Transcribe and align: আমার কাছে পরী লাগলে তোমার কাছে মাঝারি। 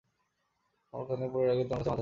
আমার 0.93 1.05
কাছে 1.07 1.25
পরী 1.33 1.45
লাগলে 1.47 1.63
তোমার 1.63 1.77
কাছে 1.77 1.77
মাঝারি। 1.79 1.89